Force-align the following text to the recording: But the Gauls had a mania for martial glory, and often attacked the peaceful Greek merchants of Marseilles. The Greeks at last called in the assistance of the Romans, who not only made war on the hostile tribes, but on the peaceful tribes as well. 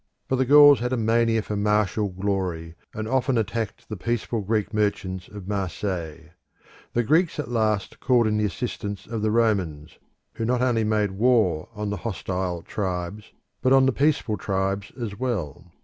But 0.27 0.37
the 0.37 0.45
Gauls 0.45 0.79
had 0.79 0.91
a 0.93 0.97
mania 0.97 1.43
for 1.43 1.55
martial 1.55 2.09
glory, 2.09 2.73
and 2.91 3.07
often 3.07 3.37
attacked 3.37 3.87
the 3.87 3.95
peaceful 3.95 4.41
Greek 4.41 4.73
merchants 4.73 5.27
of 5.27 5.47
Marseilles. 5.47 6.31
The 6.93 7.03
Greeks 7.03 7.37
at 7.37 7.51
last 7.51 7.99
called 7.99 8.25
in 8.25 8.37
the 8.39 8.45
assistance 8.45 9.05
of 9.05 9.21
the 9.21 9.29
Romans, 9.29 9.99
who 10.33 10.43
not 10.43 10.63
only 10.63 10.83
made 10.83 11.11
war 11.11 11.69
on 11.75 11.91
the 11.91 11.97
hostile 11.97 12.63
tribes, 12.63 13.31
but 13.61 13.73
on 13.73 13.85
the 13.85 13.93
peaceful 13.93 14.37
tribes 14.37 14.91
as 14.99 15.19
well. 15.19 15.71